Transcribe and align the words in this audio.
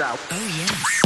out. 0.00 0.18
Oh, 0.30 0.52
yes. 0.56 0.99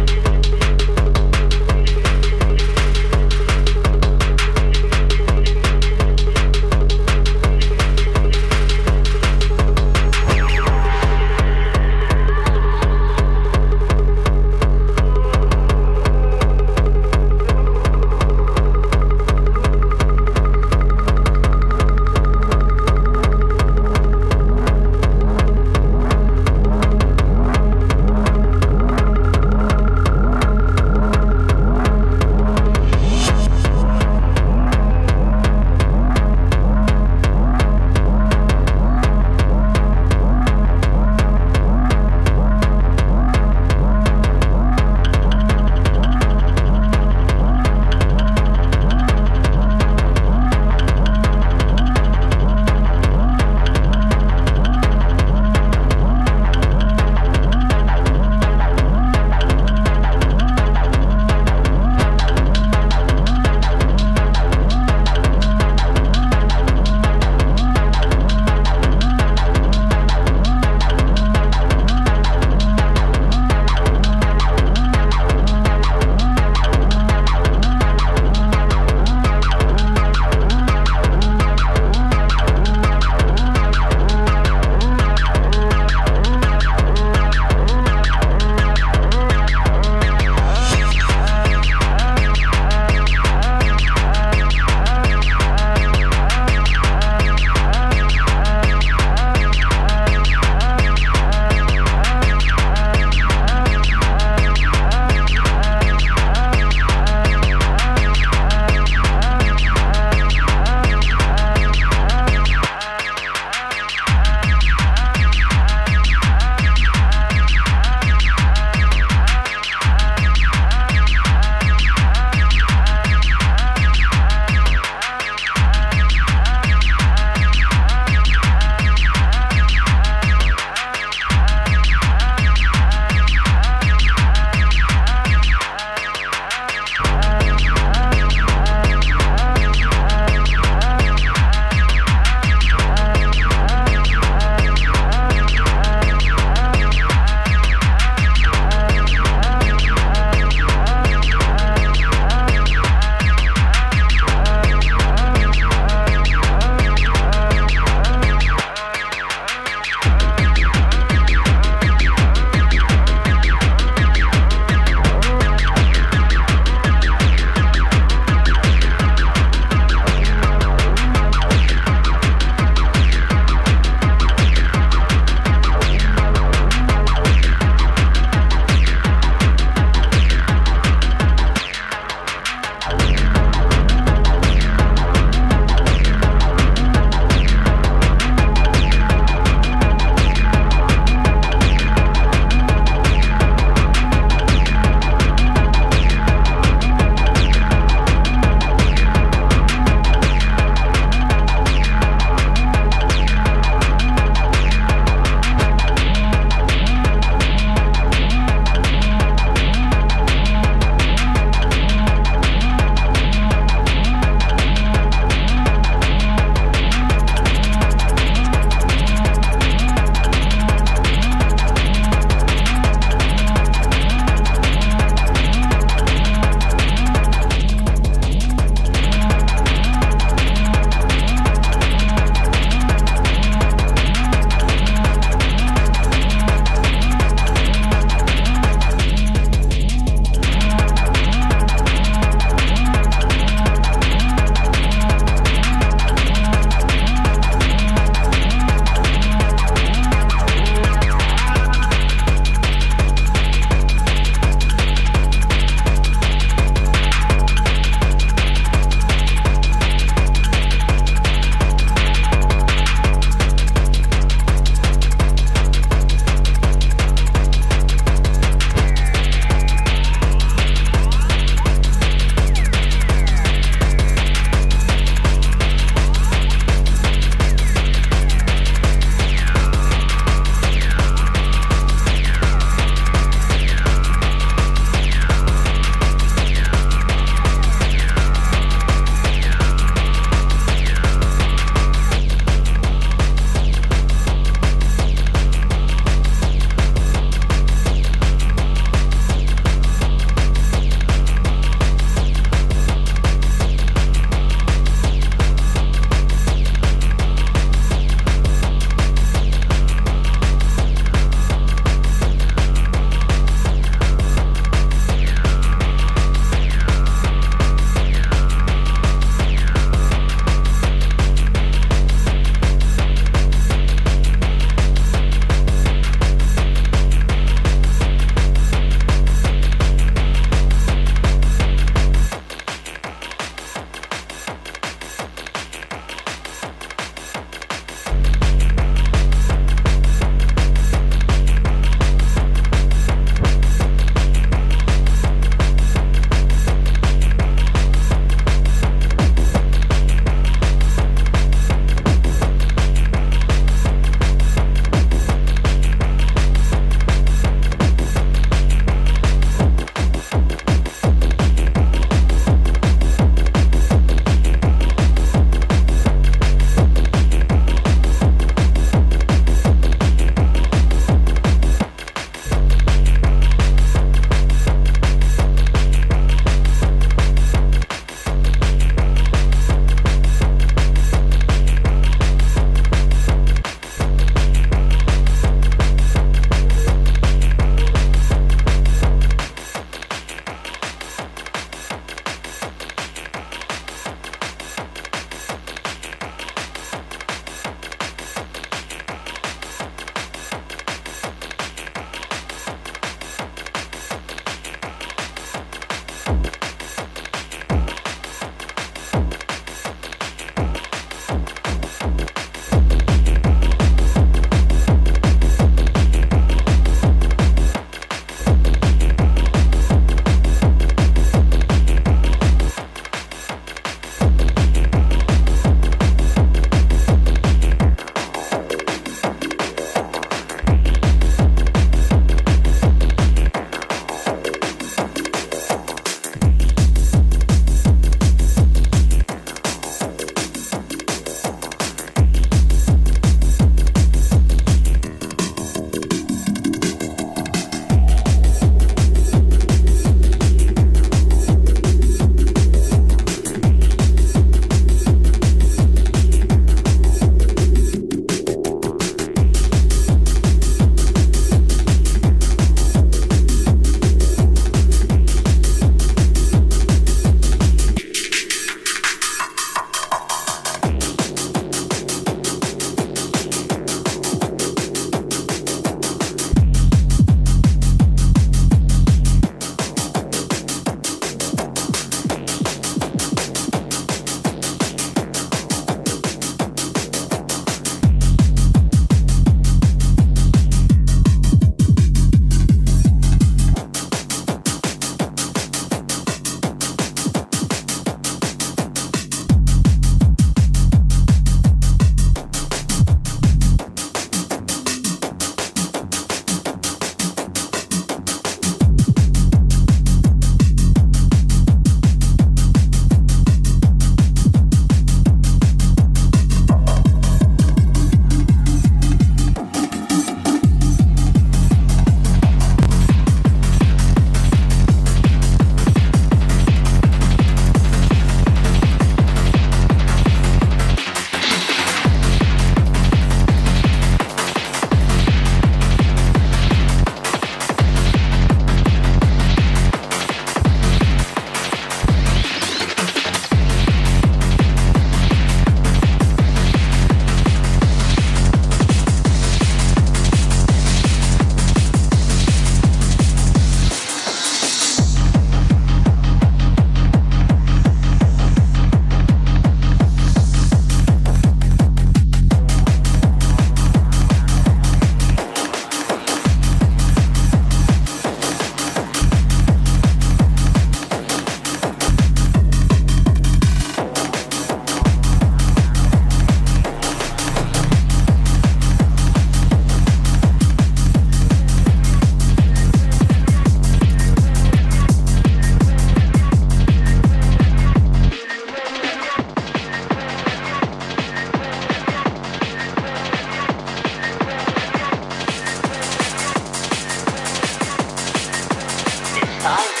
啊 599.63 600.00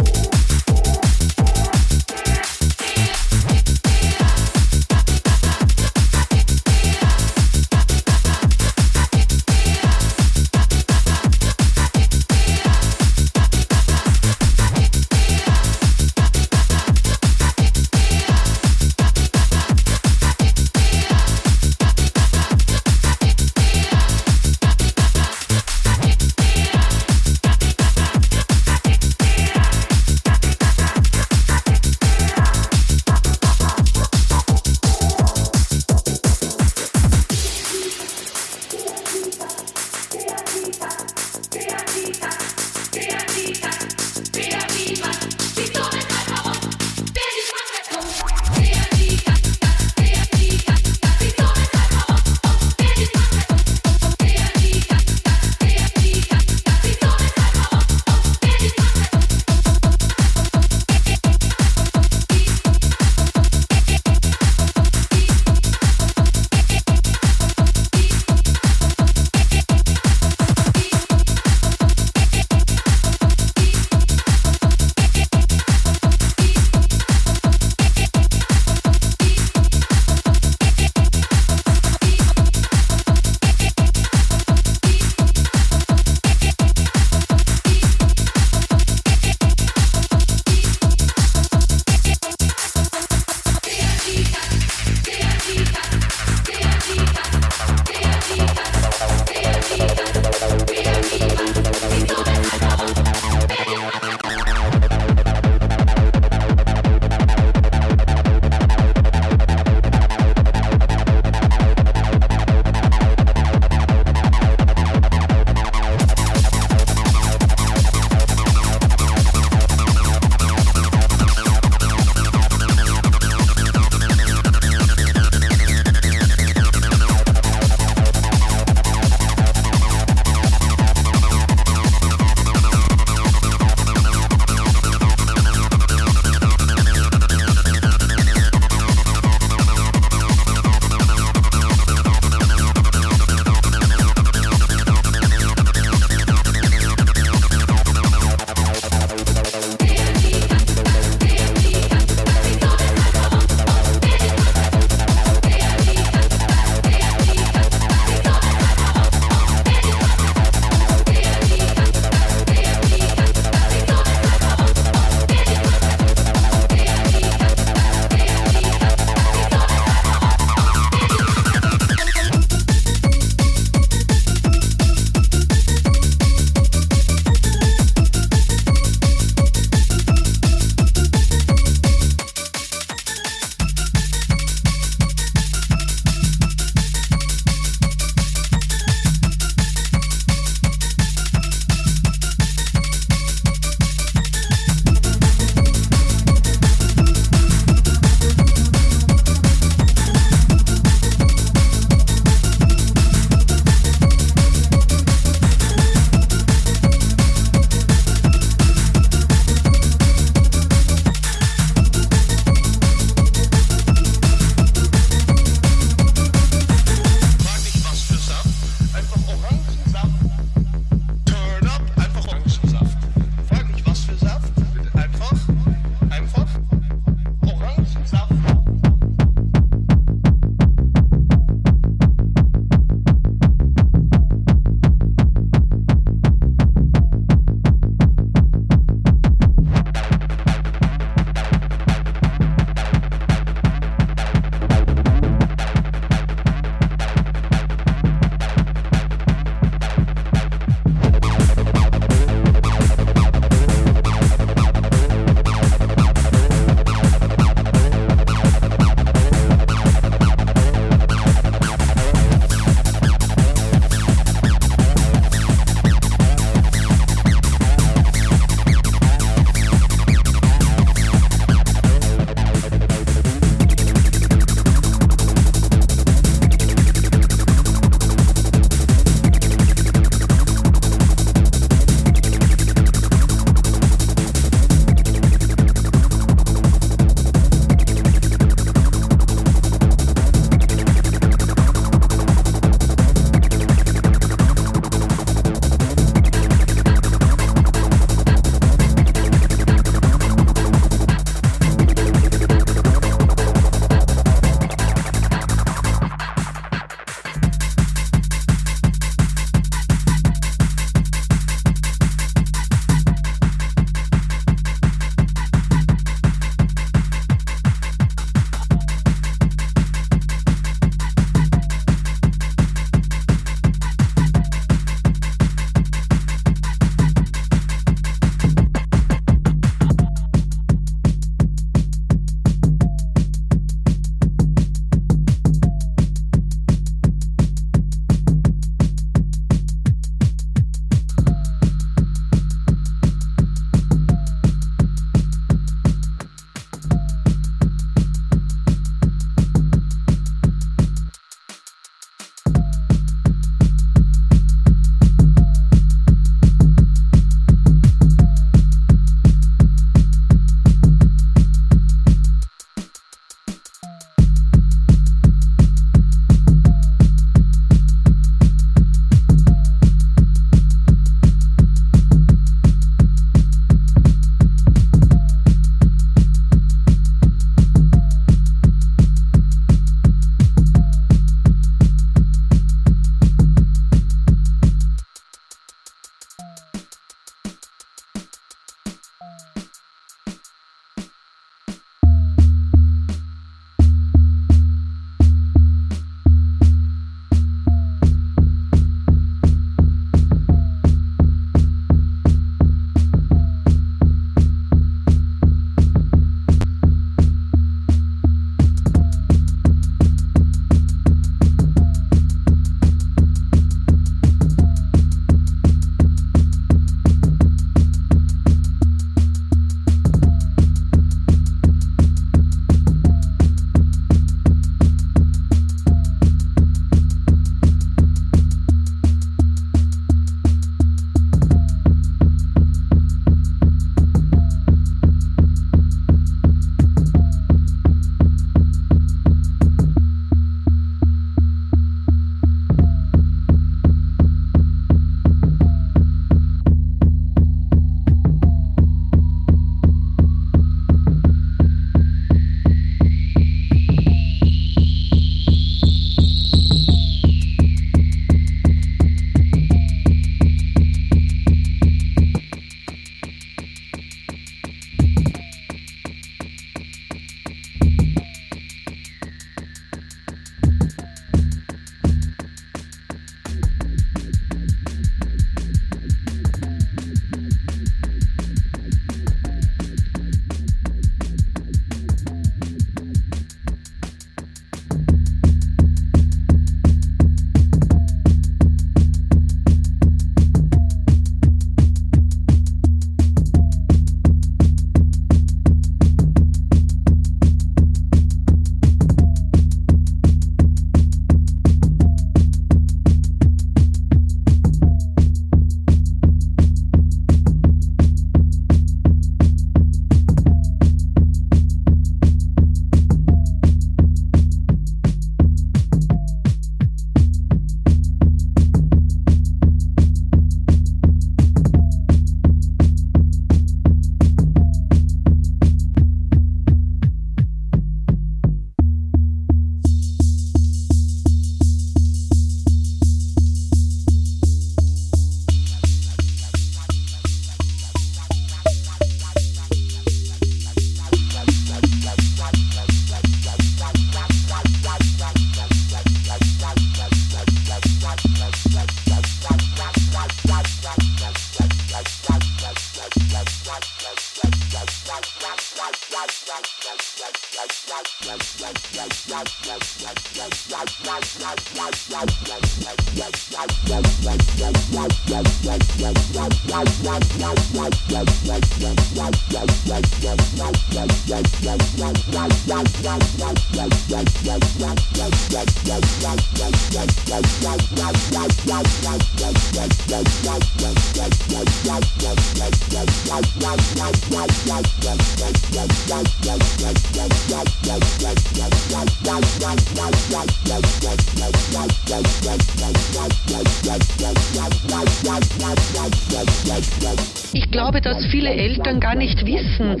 Ich 597.52 597.70
glaube, 597.70 598.00
dass 598.00 598.26
viele 598.26 598.50
Eltern 598.50 599.00
gar 599.00 599.14
nicht 599.14 599.44
wissen, 599.46 599.92
äh, 599.92 600.00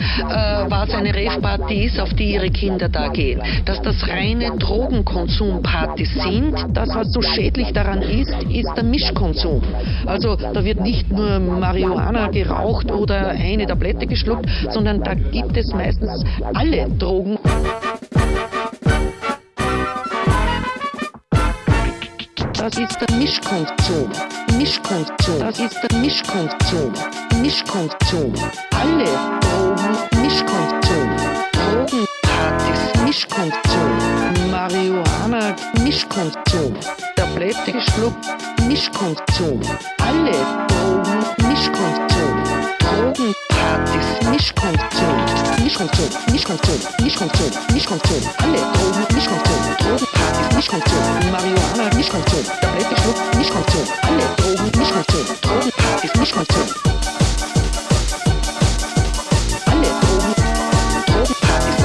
was 0.68 0.90
eine 0.90 1.14
Rave-Party 1.14 1.84
ist, 1.84 1.98
auf 1.98 2.12
die 2.14 2.34
ihre 2.34 2.50
Kinder 2.50 2.88
da 2.88 3.08
gehen. 3.08 3.40
Dass 3.64 3.80
das 3.80 4.06
reine 4.06 4.56
Drogenkonsumpartys 4.58 6.12
sind. 6.14 6.54
Das, 6.74 6.90
was 6.94 7.10
so 7.12 7.22
schädlich 7.22 7.72
daran 7.72 8.02
ist, 8.02 8.34
ist 8.50 8.70
der 8.76 8.84
Mischkonsum. 8.84 9.62
Also 10.04 10.36
da 10.36 10.64
wird 10.64 10.80
nicht 10.80 11.10
nur 11.10 11.38
Marihuana 11.38 12.28
geraucht 12.28 12.90
oder 12.90 13.28
eine 13.28 13.66
Tablette 13.66 14.06
geschluckt, 14.06 14.46
sondern 14.70 15.02
da 15.02 15.14
gibt 15.14 15.56
es 15.56 15.72
meistens 15.72 16.24
alle 16.54 16.88
Drogen. 16.90 17.38
Das 22.54 22.76
ist 22.76 23.00
der 23.00 23.16
Mischkonsum. 23.16 24.10
Mischkonsum. 24.58 25.38
Das 25.38 25.58
ist 25.60 25.78
der 25.82 25.98
Mischkonsum. 26.00 26.92
Mischkonsum. 27.40 28.34
Alle 28.72 29.04
Drogen 29.40 30.22
Mischkonsum. 30.22 31.16
Drogenpartys 31.52 33.02
Mischkonsum. 33.04 34.50
Marihuana 34.50 35.54
Mischkonsum. 35.82 36.74
Tablette 37.16 37.72
geschluckt 37.72 38.26
Mischkonsum. 38.66 39.60
Alle 40.04 40.32
Drogen 40.66 41.48
Mischkonsum. 41.48 42.57
Drogenpartys 42.88 44.08
Mischkonsum. 44.30 45.16
Mischkonsum. 45.62 46.08
Mischkonsum. 46.32 46.78
Mischkonsum. 47.02 47.50
Mischkonsum. 47.74 48.22
Alle 48.38 48.60
Drogen 48.72 49.06
Mischkonsum. 49.14 49.60
Drogenpartys 49.78 50.48
Mischkonsum. 50.56 51.02
Marihuana 51.30 51.94
Mischkonsum. 51.94 52.44
Tablette 52.60 52.94
geschluckt 52.94 53.36
Mischkonsum. 53.36 53.86
Alle 54.08 54.24
Drogen 54.36 54.78
Mischkonsum. 54.78 55.26
Drogenpartys 55.42 56.14
Mischkonsum. 56.18 56.66
Alle 59.70 59.90
Drogen, 60.00 60.34
Drogenpartys, 61.06 61.80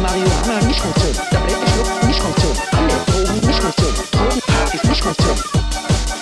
Marihuana, 0.00 0.66
Mischkonsum, 0.66 1.14
Tablette 1.30 1.66
schluck, 1.72 1.88
Mischkonsum, 2.06 2.54
alle 2.78 2.96
Drogen, 3.06 3.46
Mischkonsum, 3.46 3.94
Drogenpartys, 4.12 4.82
Mischkonsum, 4.84 5.36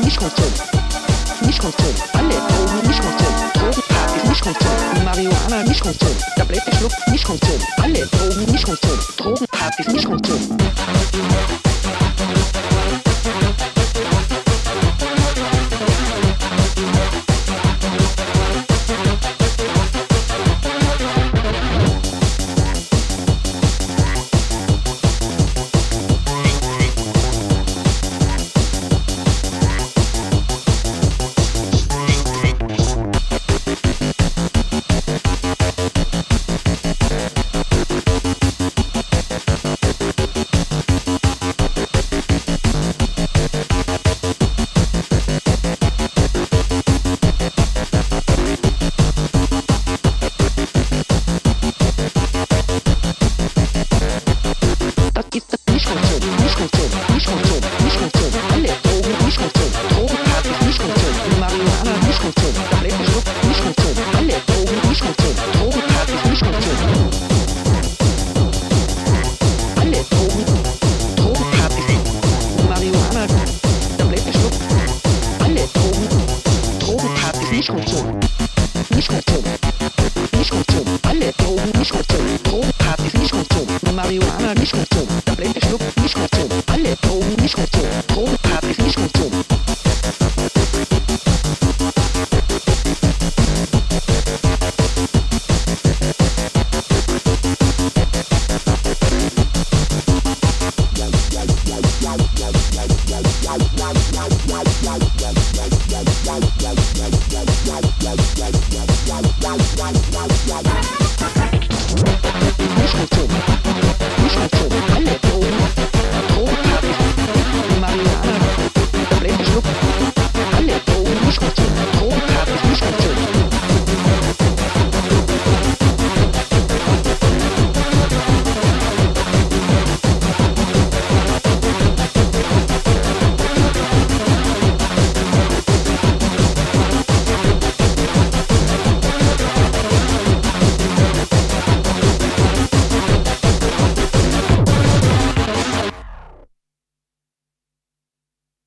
Mischkonsum, 0.04 0.52
Mischkonsum, 1.48 1.94
alle 2.12 2.28
Drogen, 2.28 2.86
Mischkonsum, 2.86 3.34
Drogenpartys, 3.54 4.28
Mischkonsum, 4.28 5.02
Marihuana, 5.02 5.64
Mischkonsum, 5.66 6.14
Tablette 6.36 6.76
schluck, 6.76 6.92
Mischkonsum, 7.10 7.60
alle 7.82 8.06
Drogen, 8.06 8.52
Mischkonsum, 8.52 8.98
Drogenpartys, 9.16 9.88
Mischkonsum. 9.88 10.58
Das 10.58 11.67